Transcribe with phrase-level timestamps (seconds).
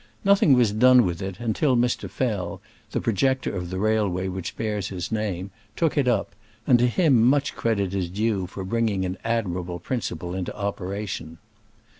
[0.25, 2.09] Nothing was done with it until Mr.
[2.09, 2.59] Fell,
[2.89, 6.33] the projector of the railway which bears his name, took it up,
[6.65, 11.37] and to him much credit is due for bringing an admirable principle into operation.